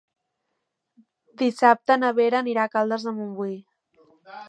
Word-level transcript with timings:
Dissabte 1.43 1.99
na 2.05 2.11
Vera 2.23 2.43
anirà 2.47 2.65
a 2.67 2.75
Caldes 2.79 3.09
de 3.11 3.15
Montbui. 3.23 3.57